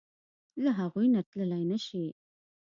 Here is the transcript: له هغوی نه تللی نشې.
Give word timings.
له 0.63 0.71
هغوی 0.79 1.07
نه 1.15 1.21
تللی 1.29 1.63
نشې. 1.71 2.05